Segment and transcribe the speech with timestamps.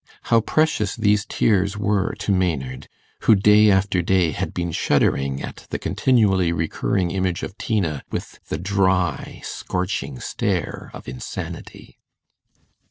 [0.33, 2.87] How precious these tears were to Maynard,
[3.25, 8.39] who day after day had been shuddering at the continually recurring image of Tina with
[8.49, 11.99] the dry scorching stare of insanity!